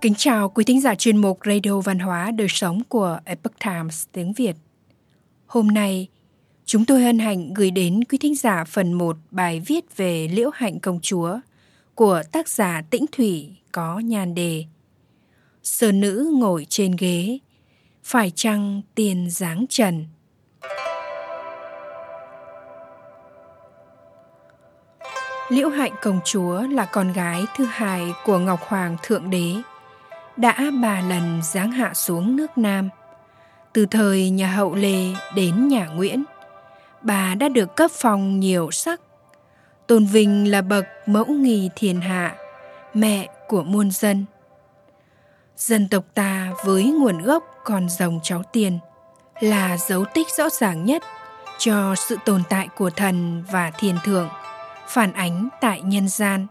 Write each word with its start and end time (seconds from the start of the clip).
Kính 0.00 0.14
chào 0.14 0.48
quý 0.48 0.64
thính 0.64 0.80
giả 0.80 0.94
chuyên 0.94 1.16
mục 1.16 1.38
Radio 1.44 1.80
Văn 1.80 1.98
hóa 1.98 2.30
Đời 2.30 2.48
Sống 2.50 2.82
của 2.88 3.18
Epoch 3.24 3.58
Times 3.64 4.04
tiếng 4.12 4.32
Việt. 4.32 4.56
Hôm 5.46 5.68
nay, 5.68 6.08
chúng 6.64 6.84
tôi 6.84 7.02
hân 7.02 7.18
hạnh 7.18 7.54
gửi 7.54 7.70
đến 7.70 8.04
quý 8.04 8.18
thính 8.18 8.34
giả 8.34 8.64
phần 8.64 8.92
1 8.92 9.16
bài 9.30 9.62
viết 9.66 9.96
về 9.96 10.28
Liễu 10.32 10.50
Hạnh 10.54 10.80
Công 10.80 11.00
Chúa 11.02 11.38
của 11.94 12.22
tác 12.32 12.48
giả 12.48 12.82
Tĩnh 12.90 13.04
Thủy 13.12 13.56
có 13.72 13.98
nhan 13.98 14.34
đề 14.34 14.64
Sơ 15.62 15.92
nữ 15.92 16.32
ngồi 16.38 16.66
trên 16.68 16.96
ghế, 16.98 17.38
phải 18.04 18.32
chăng 18.34 18.82
tiền 18.94 19.30
dáng 19.30 19.64
trần? 19.68 20.06
Liễu 25.48 25.68
Hạnh 25.68 25.94
Công 26.02 26.20
Chúa 26.24 26.60
là 26.60 26.84
con 26.84 27.12
gái 27.12 27.42
thứ 27.56 27.64
hai 27.64 28.12
của 28.24 28.38
Ngọc 28.38 28.60
Hoàng 28.62 28.96
Thượng 29.02 29.30
Đế– 29.30 29.54
đã 30.40 30.70
ba 30.82 31.00
lần 31.00 31.40
giáng 31.42 31.72
hạ 31.72 31.94
xuống 31.94 32.36
nước 32.36 32.58
Nam. 32.58 32.88
Từ 33.72 33.86
thời 33.86 34.30
nhà 34.30 34.46
Hậu 34.46 34.74
Lê 34.74 35.04
đến 35.34 35.68
nhà 35.68 35.86
Nguyễn, 35.86 36.24
bà 37.02 37.34
đã 37.34 37.48
được 37.48 37.76
cấp 37.76 37.90
phòng 37.90 38.40
nhiều 38.40 38.70
sắc. 38.70 39.00
Tôn 39.86 40.04
vinh 40.04 40.50
là 40.50 40.62
bậc 40.62 40.84
mẫu 41.06 41.24
nghi 41.26 41.70
thiên 41.76 42.00
hạ, 42.00 42.34
mẹ 42.94 43.28
của 43.48 43.62
muôn 43.62 43.90
dân. 43.90 44.24
Dân 45.56 45.88
tộc 45.88 46.04
ta 46.14 46.52
với 46.64 46.84
nguồn 46.84 47.22
gốc 47.22 47.44
còn 47.64 47.88
dòng 47.88 48.20
cháu 48.22 48.42
tiền 48.52 48.78
là 49.40 49.76
dấu 49.76 50.04
tích 50.14 50.26
rõ 50.36 50.48
ràng 50.50 50.84
nhất 50.84 51.02
cho 51.58 51.94
sự 51.94 52.16
tồn 52.24 52.42
tại 52.48 52.68
của 52.76 52.90
thần 52.90 53.44
và 53.50 53.70
thiên 53.78 53.96
thượng, 54.04 54.28
phản 54.88 55.12
ánh 55.12 55.48
tại 55.60 55.82
nhân 55.82 56.08
gian. 56.08 56.46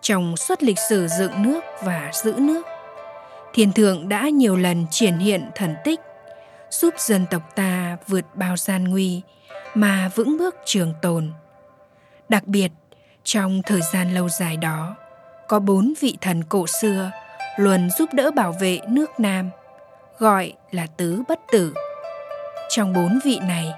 Trong 0.00 0.36
suốt 0.36 0.62
lịch 0.62 0.78
sử 0.88 1.08
dựng 1.18 1.42
nước 1.42 1.60
và 1.82 2.10
giữ 2.14 2.34
nước, 2.38 2.66
Thiên 3.54 3.72
thượng 3.72 4.08
đã 4.08 4.28
nhiều 4.28 4.56
lần 4.56 4.86
triển 4.90 5.18
hiện 5.18 5.50
thần 5.54 5.74
tích, 5.84 6.00
giúp 6.70 6.94
dân 6.98 7.26
tộc 7.30 7.42
ta 7.54 7.96
vượt 8.06 8.24
bao 8.34 8.56
gian 8.56 8.84
nguy 8.84 9.22
mà 9.74 10.10
vững 10.14 10.38
bước 10.38 10.56
trường 10.64 10.94
tồn. 11.02 11.32
Đặc 12.28 12.46
biệt, 12.46 12.72
trong 13.24 13.62
thời 13.62 13.80
gian 13.92 14.14
lâu 14.14 14.28
dài 14.28 14.56
đó, 14.56 14.96
có 15.48 15.58
bốn 15.58 15.92
vị 16.00 16.18
thần 16.20 16.42
cổ 16.44 16.66
xưa 16.66 17.10
luôn 17.56 17.90
giúp 17.98 18.08
đỡ 18.12 18.30
bảo 18.30 18.52
vệ 18.60 18.78
nước 18.88 19.20
Nam, 19.20 19.50
gọi 20.18 20.52
là 20.70 20.86
tứ 20.96 21.22
bất 21.28 21.40
tử. 21.52 21.74
Trong 22.68 22.92
bốn 22.92 23.18
vị 23.24 23.38
này, 23.42 23.72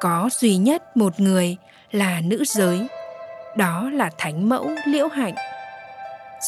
có 0.00 0.28
duy 0.32 0.56
nhất 0.56 0.96
một 0.96 1.20
người 1.20 1.56
là 1.90 2.20
nữ 2.24 2.44
giới, 2.46 2.86
đó 3.56 3.90
là 3.92 4.10
Thánh 4.18 4.48
Mẫu 4.48 4.70
Liễu 4.86 5.08
Hạnh. 5.08 5.34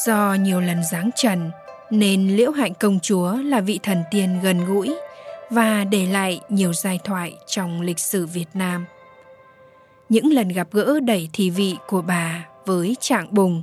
Do 0.07 0.37
nhiều 0.41 0.61
lần 0.61 0.85
giáng 0.85 1.11
trần, 1.15 1.51
nên 1.91 2.37
Liễu 2.37 2.51
Hạnh 2.51 2.73
công 2.81 3.01
chúa 3.01 3.33
là 3.33 3.61
vị 3.61 3.81
thần 3.83 4.03
tiên 4.11 4.41
gần 4.43 4.65
gũi 4.65 4.95
và 5.51 5.85
để 5.85 6.07
lại 6.07 6.41
nhiều 6.49 6.73
giai 6.73 6.99
thoại 7.05 7.35
trong 7.47 7.81
lịch 7.81 7.99
sử 7.99 8.27
Việt 8.27 8.49
Nam. 8.55 8.85
Những 10.09 10.33
lần 10.33 10.49
gặp 10.49 10.69
gỡ 10.73 11.01
đầy 11.01 11.29
thi 11.33 11.51
vị 11.51 11.77
của 11.87 12.03
bà 12.03 12.47
với 12.67 12.97
Trạng 13.01 13.35
Bùng 13.35 13.63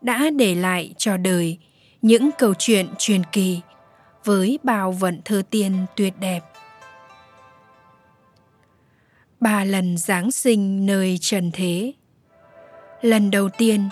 đã 0.00 0.30
để 0.36 0.54
lại 0.54 0.94
cho 0.98 1.16
đời 1.16 1.58
những 2.02 2.30
câu 2.38 2.54
chuyện 2.58 2.86
truyền 2.98 3.22
kỳ 3.32 3.60
với 4.24 4.58
bao 4.62 4.92
vận 4.92 5.20
thơ 5.24 5.42
tiên 5.50 5.72
tuyệt 5.96 6.14
đẹp. 6.20 6.40
Ba 9.40 9.64
lần 9.64 9.98
Giáng 9.98 10.30
sinh 10.30 10.86
nơi 10.86 11.18
trần 11.20 11.50
thế 11.52 11.92
Lần 13.02 13.30
đầu 13.30 13.48
tiên, 13.58 13.88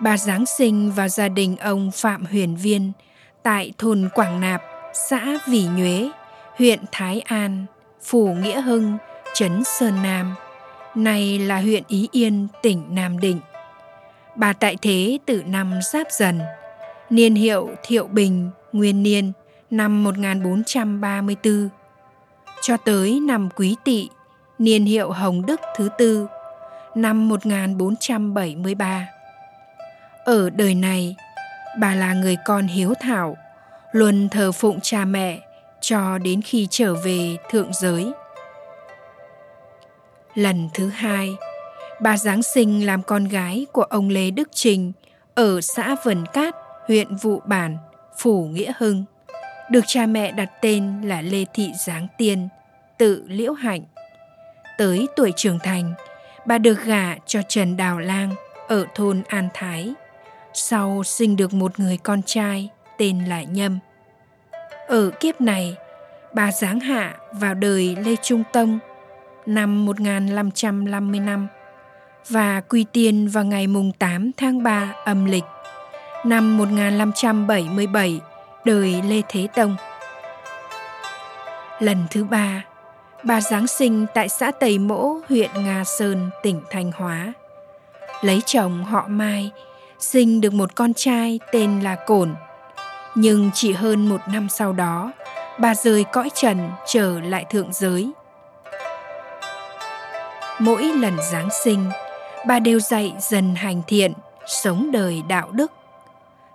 bà 0.00 0.16
Giáng 0.16 0.46
sinh 0.46 0.92
vào 0.92 1.08
gia 1.08 1.28
đình 1.28 1.56
ông 1.56 1.90
Phạm 1.90 2.24
Huyền 2.24 2.56
Viên– 2.56 2.92
tại 3.42 3.72
thôn 3.78 4.08
Quảng 4.14 4.40
Nạp, 4.40 4.62
xã 4.94 5.38
Vỉ 5.48 5.66
Nhuế, 5.76 6.10
huyện 6.58 6.80
Thái 6.92 7.20
An, 7.20 7.66
phủ 8.02 8.34
Nghĩa 8.34 8.60
Hưng, 8.60 8.98
trấn 9.34 9.64
Sơn 9.64 10.02
Nam, 10.02 10.34
nay 10.94 11.38
là 11.38 11.60
huyện 11.60 11.82
Ý 11.88 12.08
Yên, 12.12 12.48
tỉnh 12.62 12.84
Nam 12.88 13.20
Định. 13.20 13.40
Bà 14.36 14.52
tại 14.52 14.76
thế 14.82 15.18
từ 15.26 15.42
năm 15.46 15.72
Giáp 15.92 16.06
Dần, 16.10 16.40
niên 17.10 17.34
hiệu 17.34 17.70
Thiệu 17.82 18.06
Bình, 18.06 18.50
nguyên 18.72 19.02
niên 19.02 19.32
năm 19.70 20.04
1434, 20.04 21.68
cho 22.62 22.76
tới 22.76 23.20
năm 23.20 23.48
Quý 23.56 23.76
Tỵ, 23.84 24.08
niên 24.58 24.84
hiệu 24.84 25.10
Hồng 25.10 25.46
Đức 25.46 25.60
thứ 25.76 25.88
tư, 25.98 26.26
năm 26.94 27.28
1473. 27.28 29.08
Ở 30.24 30.50
đời 30.50 30.74
này, 30.74 31.16
bà 31.78 31.94
là 31.94 32.14
người 32.14 32.36
con 32.44 32.66
hiếu 32.66 32.94
thảo, 33.00 33.36
luôn 33.92 34.28
thờ 34.28 34.52
phụng 34.52 34.80
cha 34.82 35.04
mẹ 35.04 35.38
cho 35.80 36.18
đến 36.18 36.42
khi 36.42 36.68
trở 36.70 36.94
về 36.94 37.36
thượng 37.50 37.70
giới. 37.72 38.12
Lần 40.34 40.68
thứ 40.74 40.88
hai, 40.88 41.36
bà 42.00 42.16
Giáng 42.16 42.42
sinh 42.42 42.86
làm 42.86 43.02
con 43.02 43.24
gái 43.24 43.66
của 43.72 43.82
ông 43.82 44.08
Lê 44.08 44.30
Đức 44.30 44.48
Trình 44.52 44.92
ở 45.34 45.60
xã 45.60 45.96
Vân 46.04 46.26
Cát, 46.26 46.54
huyện 46.86 47.16
Vụ 47.16 47.40
Bản, 47.44 47.76
Phủ 48.18 48.44
Nghĩa 48.44 48.72
Hưng, 48.78 49.04
được 49.70 49.84
cha 49.86 50.06
mẹ 50.06 50.32
đặt 50.32 50.50
tên 50.60 51.02
là 51.04 51.22
Lê 51.22 51.44
Thị 51.54 51.72
Giáng 51.86 52.06
Tiên, 52.18 52.48
tự 52.98 53.24
Liễu 53.28 53.52
Hạnh. 53.52 53.82
Tới 54.78 55.06
tuổi 55.16 55.32
trưởng 55.36 55.58
thành, 55.58 55.94
bà 56.46 56.58
được 56.58 56.84
gả 56.84 57.14
cho 57.26 57.40
Trần 57.48 57.76
Đào 57.76 57.98
Lang 57.98 58.34
ở 58.68 58.86
thôn 58.94 59.22
An 59.28 59.48
Thái, 59.54 59.94
sau 60.54 61.02
sinh 61.04 61.36
được 61.36 61.54
một 61.54 61.80
người 61.80 61.96
con 61.96 62.22
trai 62.22 62.68
tên 62.98 63.24
là 63.24 63.42
Nhâm. 63.42 63.78
Ở 64.88 65.10
kiếp 65.20 65.40
này, 65.40 65.76
bà 66.34 66.52
giáng 66.52 66.80
hạ 66.80 67.14
vào 67.32 67.54
đời 67.54 67.96
Lê 68.04 68.16
Trung 68.22 68.42
Tông 68.52 68.78
năm 69.46 69.84
1555 69.84 71.46
và 72.28 72.60
quy 72.60 72.84
tiên 72.92 73.28
vào 73.28 73.44
ngày 73.44 73.66
mùng 73.66 73.92
8 73.92 74.30
tháng 74.36 74.62
3 74.62 74.94
âm 75.04 75.24
lịch 75.24 75.44
năm 76.24 76.58
1577 76.58 78.20
đời 78.64 79.02
Lê 79.08 79.22
Thế 79.28 79.48
Tông. 79.54 79.76
Lần 81.78 82.06
thứ 82.10 82.24
ba, 82.24 82.64
bà 83.24 83.40
Giáng 83.40 83.66
sinh 83.66 84.06
tại 84.14 84.28
xã 84.28 84.50
Tây 84.50 84.78
Mỗ, 84.78 85.16
huyện 85.28 85.50
Nga 85.54 85.84
Sơn, 85.84 86.30
tỉnh 86.42 86.60
Thanh 86.70 86.92
Hóa. 86.92 87.32
Lấy 88.22 88.42
chồng 88.46 88.84
họ 88.84 89.06
Mai 89.08 89.50
sinh 90.02 90.40
được 90.40 90.52
một 90.52 90.74
con 90.74 90.94
trai 90.94 91.40
tên 91.52 91.80
là 91.80 91.96
Cổn. 92.06 92.34
Nhưng 93.14 93.50
chỉ 93.54 93.72
hơn 93.72 94.08
một 94.08 94.20
năm 94.28 94.48
sau 94.48 94.72
đó, 94.72 95.12
bà 95.58 95.74
rời 95.74 96.04
cõi 96.12 96.30
trần 96.34 96.70
trở 96.86 97.20
lại 97.20 97.44
thượng 97.50 97.72
giới. 97.72 98.10
Mỗi 100.58 100.82
lần 100.82 101.16
Giáng 101.32 101.48
sinh, 101.64 101.90
bà 102.46 102.58
đều 102.58 102.80
dạy 102.80 103.12
dần 103.20 103.54
hành 103.54 103.82
thiện, 103.86 104.12
sống 104.46 104.90
đời 104.92 105.22
đạo 105.28 105.48
đức. 105.52 105.72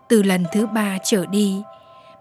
Từ 0.08 0.24
lần 0.24 0.46
thứ 0.52 0.68
ba 0.68 0.98
trở 1.04 1.26
đi, 1.26 1.62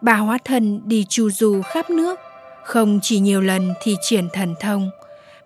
bà 0.00 0.16
hóa 0.16 0.38
thân 0.44 0.80
đi 0.84 1.04
chu 1.08 1.30
du 1.30 1.62
khắp 1.62 1.90
nước, 1.90 2.20
không 2.64 2.98
chỉ 3.02 3.18
nhiều 3.18 3.40
lần 3.40 3.74
thì 3.82 3.96
triển 4.00 4.28
thần 4.32 4.54
thông, 4.60 4.90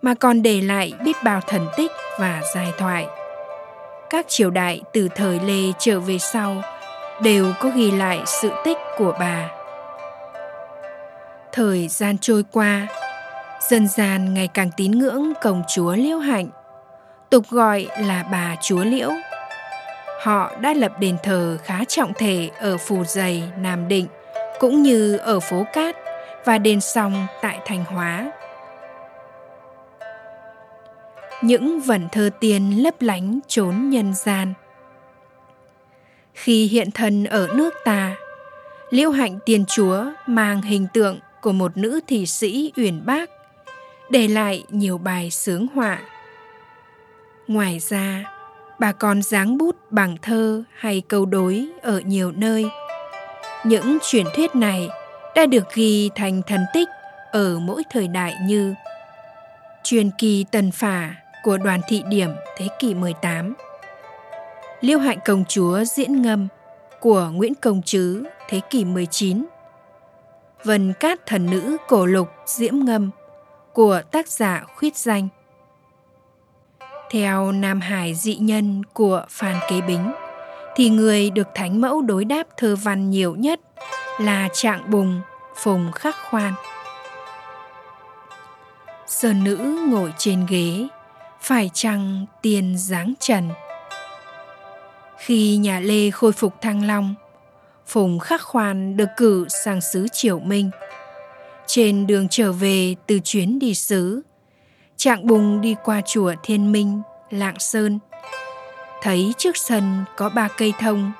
mà 0.01 0.13
còn 0.13 0.41
để 0.41 0.61
lại 0.61 0.93
biết 1.03 1.15
bao 1.23 1.41
thần 1.47 1.67
tích 1.77 1.91
và 2.19 2.41
giai 2.55 2.71
thoại 2.77 3.07
các 4.11 4.25
triều 4.27 4.49
đại 4.49 4.81
từ 4.93 5.07
thời 5.15 5.39
Lê 5.39 5.71
trở 5.79 5.99
về 5.99 6.17
sau 6.17 6.61
đều 7.21 7.53
có 7.59 7.69
ghi 7.75 7.91
lại 7.91 8.19
sự 8.25 8.51
tích 8.65 8.77
của 8.97 9.13
bà. 9.19 9.49
Thời 11.51 11.87
gian 11.87 12.17
trôi 12.17 12.43
qua, 12.51 12.87
dân 13.69 13.87
gian 13.87 14.33
ngày 14.33 14.47
càng 14.47 14.69
tín 14.77 14.91
ngưỡng 14.91 15.33
công 15.41 15.63
chúa 15.73 15.95
Liễu 15.95 16.17
Hạnh, 16.17 16.47
tục 17.29 17.43
gọi 17.49 17.87
là 17.99 18.23
bà 18.31 18.55
chúa 18.61 18.83
Liễu. 18.83 19.11
Họ 20.21 20.51
đã 20.59 20.73
lập 20.73 20.91
đền 20.99 21.17
thờ 21.23 21.57
khá 21.63 21.83
trọng 21.87 22.13
thể 22.13 22.49
ở 22.59 22.77
Phù 22.77 23.03
Dày, 23.03 23.43
Nam 23.57 23.87
Định, 23.87 24.07
cũng 24.59 24.81
như 24.81 25.17
ở 25.17 25.39
phố 25.39 25.65
Cát 25.73 25.95
và 26.45 26.57
đền 26.57 26.81
Song 26.81 27.27
tại 27.41 27.59
Thanh 27.65 27.85
Hóa 27.85 28.31
những 31.41 31.79
vần 31.79 32.07
thơ 32.11 32.29
tiên 32.39 32.83
lấp 32.83 33.01
lánh 33.01 33.39
trốn 33.47 33.89
nhân 33.89 34.13
gian. 34.13 34.53
Khi 36.33 36.67
hiện 36.67 36.91
thân 36.91 37.25
ở 37.25 37.47
nước 37.55 37.73
ta, 37.85 38.15
Liễu 38.89 39.09
Hạnh 39.09 39.39
Tiên 39.45 39.65
Chúa 39.65 40.05
mang 40.27 40.61
hình 40.61 40.87
tượng 40.93 41.19
của 41.41 41.51
một 41.51 41.77
nữ 41.77 41.99
thị 42.07 42.25
sĩ 42.25 42.71
uyển 42.77 43.05
bác, 43.05 43.29
để 44.09 44.27
lại 44.27 44.63
nhiều 44.69 44.97
bài 44.97 45.29
sướng 45.31 45.67
họa. 45.75 45.99
Ngoài 47.47 47.79
ra, 47.79 48.23
bà 48.79 48.91
còn 48.91 49.21
dáng 49.21 49.57
bút 49.57 49.91
bằng 49.91 50.17
thơ 50.21 50.63
hay 50.75 51.01
câu 51.07 51.25
đối 51.25 51.67
ở 51.81 51.99
nhiều 51.99 52.31
nơi. 52.31 52.65
Những 53.63 53.97
truyền 54.01 54.25
thuyết 54.35 54.55
này 54.55 54.89
đã 55.35 55.45
được 55.45 55.73
ghi 55.73 56.09
thành 56.15 56.41
thần 56.47 56.61
tích 56.73 56.87
ở 57.31 57.59
mỗi 57.59 57.83
thời 57.91 58.07
đại 58.07 58.35
như 58.41 58.73
truyền 59.83 60.09
kỳ 60.17 60.45
tần 60.51 60.71
phả 60.71 61.15
của 61.43 61.57
đoàn 61.57 61.81
thị 61.87 62.03
điểm 62.07 62.29
thế 62.57 62.67
kỷ 62.79 62.93
18. 62.93 63.53
Liêu 64.81 64.99
hạnh 64.99 65.19
công 65.25 65.45
chúa 65.45 65.83
diễn 65.83 66.21
ngâm 66.21 66.47
của 66.99 67.29
Nguyễn 67.33 67.55
Công 67.55 67.81
Trứ 67.81 68.23
thế 68.49 68.59
kỷ 68.69 68.85
19. 68.85 69.45
Vân 70.63 70.93
Cát 70.99 71.25
Thần 71.25 71.49
Nữ 71.51 71.77
Cổ 71.87 72.05
Lục 72.05 72.27
Diễm 72.45 72.75
Ngâm 72.75 73.11
của 73.73 74.01
tác 74.11 74.27
giả 74.27 74.63
Khuyết 74.75 74.97
Danh. 74.97 75.27
Theo 77.11 77.51
Nam 77.51 77.81
Hải 77.81 78.13
dị 78.13 78.35
nhân 78.35 78.83
của 78.93 79.25
Phan 79.29 79.55
Kế 79.69 79.81
Bính, 79.81 80.11
thì 80.75 80.89
người 80.89 81.29
được 81.29 81.47
Thánh 81.55 81.81
Mẫu 81.81 82.01
đối 82.01 82.25
đáp 82.25 82.47
thơ 82.57 82.75
văn 82.83 83.09
nhiều 83.09 83.35
nhất 83.35 83.59
là 84.19 84.49
Trạng 84.53 84.91
Bùng, 84.91 85.21
Phùng 85.55 85.91
Khắc 85.91 86.15
Khoan. 86.29 86.53
Sơn 89.07 89.43
nữ 89.43 89.85
ngồi 89.89 90.13
trên 90.17 90.45
ghế, 90.49 90.87
phải 91.41 91.69
chăng 91.73 92.25
tiền 92.41 92.77
dáng 92.77 93.13
trần? 93.19 93.49
Khi 95.17 95.57
nhà 95.57 95.79
Lê 95.79 96.11
khôi 96.11 96.31
phục 96.31 96.61
Thăng 96.61 96.87
Long, 96.87 97.15
Phùng 97.87 98.19
Khắc 98.19 98.41
Khoan 98.41 98.97
được 98.97 99.09
cử 99.17 99.47
sang 99.49 99.81
xứ 99.81 100.07
Triều 100.11 100.39
Minh. 100.39 100.71
Trên 101.67 102.07
đường 102.07 102.27
trở 102.29 102.51
về 102.51 102.95
từ 103.07 103.19
chuyến 103.23 103.59
đi 103.59 103.75
xứ, 103.75 104.21
Trạng 104.97 105.27
Bùng 105.27 105.61
đi 105.61 105.75
qua 105.83 106.01
chùa 106.05 106.33
Thiên 106.43 106.71
Minh, 106.71 107.01
Lạng 107.29 107.59
Sơn. 107.59 107.99
Thấy 109.01 109.33
trước 109.37 109.57
sân 109.57 110.03
có 110.17 110.29
ba 110.29 110.47
cây 110.57 110.73
thông 110.79 111.11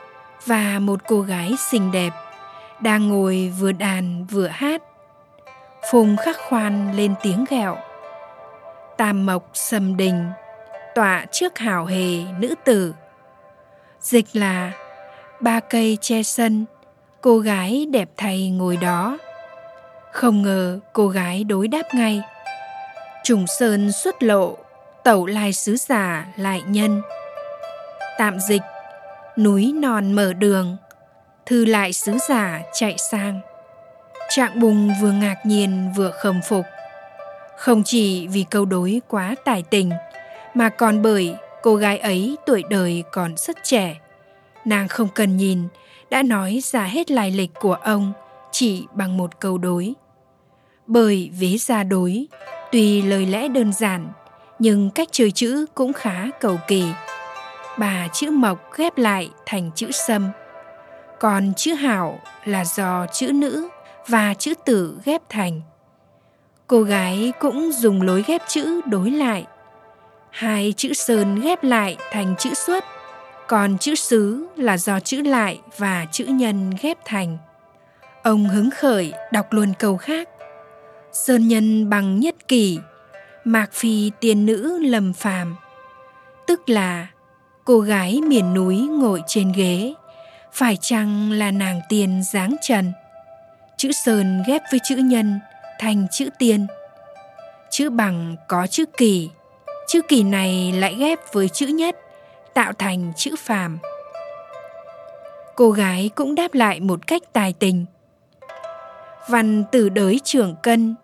và 0.45 0.79
một 0.79 0.99
cô 1.07 1.21
gái 1.21 1.53
xinh 1.71 1.91
đẹp 1.91 2.11
đang 2.81 3.09
ngồi 3.09 3.53
vừa 3.59 3.71
đàn 3.71 4.25
vừa 4.25 4.47
hát. 4.47 4.81
Phùng 5.91 6.17
Khắc 6.17 6.37
Khoan 6.49 6.95
lên 6.95 7.13
tiếng 7.23 7.45
ghẹo. 7.49 7.77
Tam 9.01 9.25
Mộc 9.25 9.49
Sầm 9.53 9.97
Đình, 9.97 10.29
tọa 10.95 11.25
trước 11.31 11.57
hảo 11.57 11.85
hề 11.85 12.23
nữ 12.39 12.55
tử. 12.65 12.93
Dịch 14.01 14.25
là 14.33 14.71
ba 15.39 15.59
cây 15.59 15.97
che 16.01 16.23
sân, 16.23 16.65
cô 17.21 17.39
gái 17.39 17.85
đẹp 17.91 18.09
thay 18.17 18.49
ngồi 18.49 18.77
đó. 18.77 19.17
Không 20.11 20.41
ngờ 20.41 20.79
cô 20.93 21.07
gái 21.07 21.43
đối 21.43 21.67
đáp 21.67 21.93
ngay. 21.93 22.21
Trùng 23.23 23.45
sơn 23.59 23.91
xuất 23.91 24.23
lộ, 24.23 24.57
tẩu 25.03 25.25
lai 25.25 25.53
sứ 25.53 25.75
giả 25.75 26.25
lại 26.37 26.61
nhân. 26.67 27.01
Tạm 28.17 28.39
dịch, 28.39 28.63
núi 29.37 29.73
non 29.75 30.13
mở 30.13 30.33
đường, 30.33 30.77
thư 31.45 31.65
lại 31.65 31.93
sứ 31.93 32.17
giả 32.29 32.61
chạy 32.73 32.95
sang. 33.11 33.39
Trạng 34.29 34.59
bùng 34.59 34.91
vừa 35.01 35.11
ngạc 35.11 35.45
nhiên 35.45 35.93
vừa 35.95 36.11
khâm 36.11 36.41
phục. 36.41 36.65
Không 37.61 37.83
chỉ 37.83 38.27
vì 38.27 38.45
câu 38.49 38.65
đối 38.65 39.01
quá 39.07 39.35
tài 39.45 39.63
tình, 39.63 39.91
mà 40.53 40.69
còn 40.69 41.01
bởi 41.01 41.35
cô 41.61 41.75
gái 41.75 41.97
ấy 41.97 42.35
tuổi 42.45 42.63
đời 42.69 43.03
còn 43.11 43.33
rất 43.37 43.57
trẻ. 43.63 43.99
Nàng 44.65 44.87
không 44.87 45.07
cần 45.15 45.37
nhìn 45.37 45.67
đã 46.09 46.23
nói 46.23 46.59
ra 46.63 46.83
hết 46.83 47.11
lai 47.11 47.31
lịch 47.31 47.51
của 47.59 47.73
ông 47.73 48.13
chỉ 48.51 48.85
bằng 48.93 49.17
một 49.17 49.39
câu 49.39 49.57
đối. 49.57 49.93
Bởi 50.87 51.31
vế 51.39 51.57
ra 51.57 51.83
đối 51.83 52.27
tuy 52.71 53.01
lời 53.01 53.25
lẽ 53.25 53.47
đơn 53.47 53.73
giản 53.73 54.07
nhưng 54.59 54.89
cách 54.89 55.07
chơi 55.11 55.31
chữ 55.31 55.65
cũng 55.75 55.93
khá 55.93 56.27
cầu 56.39 56.57
kỳ. 56.67 56.83
Bà 57.77 58.07
chữ 58.13 58.31
mộc 58.31 58.73
ghép 58.77 58.97
lại 58.97 59.29
thành 59.45 59.71
chữ 59.75 59.91
sâm. 59.91 60.29
Còn 61.19 61.53
chữ 61.57 61.73
hảo 61.73 62.19
là 62.45 62.65
do 62.65 63.05
chữ 63.13 63.31
nữ 63.31 63.69
và 64.07 64.33
chữ 64.33 64.53
tử 64.65 64.99
ghép 65.05 65.21
thành 65.29 65.61
cô 66.71 66.81
gái 66.81 67.33
cũng 67.39 67.71
dùng 67.71 68.01
lối 68.01 68.23
ghép 68.27 68.41
chữ 68.47 68.81
đối 68.85 69.11
lại 69.11 69.45
hai 70.29 70.73
chữ 70.77 70.93
sơn 70.93 71.41
ghép 71.41 71.63
lại 71.63 71.97
thành 72.11 72.35
chữ 72.39 72.53
xuất 72.53 72.85
còn 73.47 73.77
chữ 73.77 73.95
xứ 73.95 74.47
là 74.55 74.77
do 74.77 74.99
chữ 74.99 75.21
lại 75.21 75.59
và 75.77 76.05
chữ 76.11 76.25
nhân 76.25 76.71
ghép 76.81 76.97
thành. 77.05 77.37
Ông 78.23 78.49
hứng 78.49 78.69
khởi 78.71 79.13
đọc 79.31 79.45
luôn 79.53 79.73
câu 79.79 79.97
khác. 79.97 80.29
Sơn 81.11 81.47
nhân 81.47 81.89
bằng 81.89 82.19
nhất 82.19 82.35
kỷ, 82.47 82.79
mạc 83.43 83.73
phi 83.73 84.11
tiên 84.19 84.45
nữ 84.45 84.79
lầm 84.79 85.13
phàm. 85.13 85.55
Tức 86.47 86.69
là 86.69 87.07
cô 87.65 87.79
gái 87.79 88.21
miền 88.21 88.53
núi 88.53 88.77
ngồi 88.77 89.21
trên 89.27 89.51
ghế, 89.51 89.93
phải 90.53 90.77
chăng 90.81 91.31
là 91.31 91.51
nàng 91.51 91.81
tiên 91.89 92.21
dáng 92.33 92.55
trần? 92.61 92.91
Chữ 93.77 93.91
sơn 93.91 94.43
ghép 94.47 94.61
với 94.71 94.79
chữ 94.83 94.95
nhân 94.95 95.39
thành 95.81 96.07
chữ 96.11 96.29
tiên. 96.39 96.67
Chữ 97.69 97.89
bằng 97.89 98.35
có 98.47 98.67
chữ 98.67 98.85
kỳ, 98.97 99.29
chữ 99.87 100.01
kỳ 100.07 100.23
này 100.23 100.71
lại 100.71 100.95
ghép 100.95 101.19
với 101.33 101.49
chữ 101.49 101.67
nhất 101.67 101.95
tạo 102.53 102.73
thành 102.73 103.13
chữ 103.17 103.35
phàm. 103.39 103.79
Cô 105.55 105.71
gái 105.71 106.09
cũng 106.15 106.35
đáp 106.35 106.53
lại 106.53 106.79
một 106.79 107.07
cách 107.07 107.21
tài 107.33 107.53
tình. 107.53 107.85
Văn 109.29 109.63
từ 109.71 109.89
đới 109.89 110.19
trưởng 110.23 110.55
cân 110.63 110.95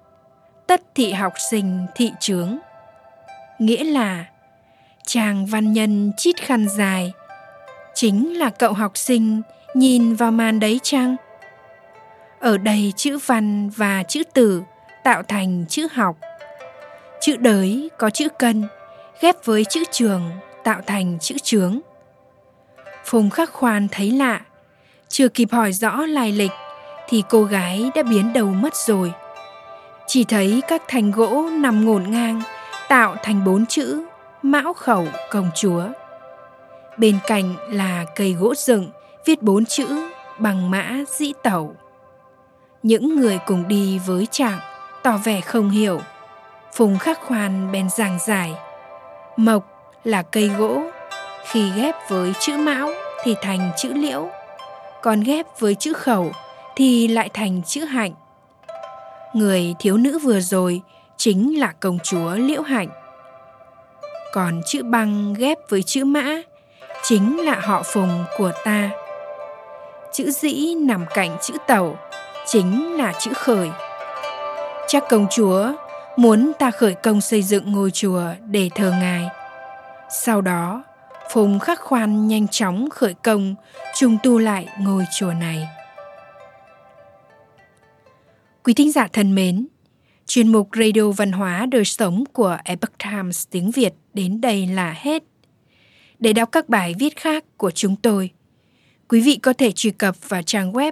tất 0.67 0.81
thị 0.95 1.11
học 1.11 1.33
sinh 1.51 1.85
thị 1.95 2.11
trướng. 2.19 2.57
Nghĩa 3.59 3.83
là 3.83 4.25
chàng 5.05 5.45
văn 5.45 5.73
nhân 5.73 6.11
chít 6.17 6.41
khăn 6.41 6.67
dài 6.69 7.13
chính 7.93 8.37
là 8.37 8.49
cậu 8.49 8.73
học 8.73 8.97
sinh 8.97 9.41
nhìn 9.73 10.15
vào 10.15 10.31
màn 10.31 10.59
đấy 10.59 10.79
chăng? 10.83 11.15
Ở 12.47 12.57
đây 12.57 12.93
chữ 12.95 13.17
văn 13.25 13.69
và 13.69 14.03
chữ 14.03 14.23
tử 14.33 14.61
tạo 15.03 15.23
thành 15.23 15.65
chữ 15.69 15.87
học 15.93 16.17
chữ 17.21 17.37
đới 17.37 17.89
có 17.97 18.09
chữ 18.09 18.27
cân 18.39 18.67
ghép 19.21 19.45
với 19.45 19.65
chữ 19.65 19.83
trường 19.91 20.21
tạo 20.63 20.81
thành 20.87 21.19
chữ 21.19 21.35
trướng. 21.43 21.79
Phùng 23.05 23.29
Khắc 23.29 23.53
Khoan 23.53 23.87
thấy 23.91 24.11
lạ, 24.11 24.41
chưa 25.07 25.27
kịp 25.27 25.47
hỏi 25.51 25.73
rõ 25.73 26.05
lai 26.05 26.31
lịch 26.31 26.51
thì 27.09 27.23
cô 27.29 27.43
gái 27.43 27.91
đã 27.95 28.03
biến 28.03 28.33
đầu 28.33 28.47
mất 28.47 28.75
rồi. 28.75 29.13
Chỉ 30.07 30.23
thấy 30.23 30.61
các 30.67 30.81
thành 30.87 31.11
gỗ 31.11 31.49
nằm 31.51 31.85
ngổn 31.85 32.11
ngang 32.11 32.41
tạo 32.89 33.15
thành 33.23 33.43
bốn 33.43 33.65
chữ 33.65 34.03
mão 34.41 34.73
khẩu 34.73 35.07
công 35.31 35.49
chúa. 35.55 35.83
Bên 36.97 37.17
cạnh 37.27 37.55
là 37.71 38.05
cây 38.15 38.33
gỗ 38.33 38.53
dựng 38.55 38.89
viết 39.25 39.41
bốn 39.41 39.65
chữ 39.65 39.87
bằng 40.39 40.71
mã 40.71 40.95
dĩ 41.17 41.33
tẩu. 41.43 41.75
Những 42.83 43.19
người 43.19 43.39
cùng 43.45 43.67
đi 43.67 43.99
với 44.05 44.27
chàng 44.31 44.59
tỏ 45.03 45.17
vẻ 45.17 45.41
không 45.41 45.69
hiểu. 45.69 46.01
Phùng 46.73 46.97
Khắc 46.97 47.19
Khoan 47.21 47.71
bèn 47.71 47.89
giảng 47.89 48.19
giải. 48.27 48.53
Mộc 49.37 49.63
là 50.03 50.21
cây 50.21 50.47
gỗ, 50.47 50.81
khi 51.45 51.71
ghép 51.75 51.95
với 52.09 52.33
chữ 52.39 52.57
mão 52.57 52.89
thì 53.23 53.35
thành 53.41 53.71
chữ 53.77 53.93
liễu, 53.93 54.29
còn 55.01 55.21
ghép 55.21 55.45
với 55.59 55.75
chữ 55.75 55.93
khẩu 55.93 56.31
thì 56.75 57.07
lại 57.07 57.29
thành 57.33 57.61
chữ 57.63 57.85
hạnh 57.85 58.13
người 59.33 59.75
thiếu 59.79 59.97
nữ 59.97 60.19
vừa 60.19 60.39
rồi 60.39 60.81
chính 61.17 61.59
là 61.59 61.73
công 61.79 61.99
chúa 62.03 62.35
liễu 62.35 62.61
hạnh 62.61 62.89
còn 64.33 64.61
chữ 64.65 64.83
băng 64.83 65.33
ghép 65.37 65.57
với 65.69 65.83
chữ 65.83 66.05
mã 66.05 66.41
chính 67.03 67.45
là 67.45 67.59
họ 67.59 67.83
phùng 67.83 68.25
của 68.37 68.51
ta 68.65 68.89
chữ 70.13 70.31
dĩ 70.31 70.75
nằm 70.75 71.05
cạnh 71.13 71.37
chữ 71.41 71.53
tẩu 71.67 71.97
chính 72.47 72.97
là 72.97 73.13
chữ 73.19 73.31
khởi 73.33 73.69
chắc 74.87 75.03
công 75.09 75.27
chúa 75.31 75.73
muốn 76.17 76.51
ta 76.59 76.71
khởi 76.71 76.93
công 76.93 77.21
xây 77.21 77.43
dựng 77.43 77.71
ngôi 77.71 77.91
chùa 77.91 78.23
để 78.49 78.69
thờ 78.75 78.91
ngài 78.99 79.29
sau 80.09 80.41
đó, 80.41 80.83
Phùng 81.29 81.59
Khắc 81.59 81.79
Khoan 81.79 82.27
nhanh 82.27 82.47
chóng 82.47 82.89
khởi 82.89 83.13
công 83.13 83.55
trùng 83.95 84.17
tu 84.23 84.39
lại 84.39 84.67
ngôi 84.79 85.03
chùa 85.19 85.33
này. 85.33 85.67
Quý 88.63 88.73
thính 88.73 88.91
giả 88.91 89.07
thân 89.13 89.35
mến, 89.35 89.67
chuyên 90.25 90.47
mục 90.47 90.69
Radio 90.75 91.11
Văn 91.11 91.31
hóa 91.31 91.65
Đời 91.71 91.85
Sống 91.85 92.23
của 92.33 92.57
Epoch 92.63 92.97
Times 93.03 93.47
tiếng 93.51 93.71
Việt 93.71 93.93
đến 94.13 94.41
đây 94.41 94.67
là 94.67 94.95
hết. 94.97 95.23
Để 96.19 96.33
đọc 96.33 96.49
các 96.51 96.69
bài 96.69 96.95
viết 96.99 97.15
khác 97.15 97.43
của 97.57 97.71
chúng 97.71 97.95
tôi, 97.95 98.29
quý 99.07 99.21
vị 99.21 99.35
có 99.35 99.53
thể 99.53 99.71
truy 99.71 99.91
cập 99.91 100.29
vào 100.29 100.41
trang 100.41 100.73
web 100.73 100.91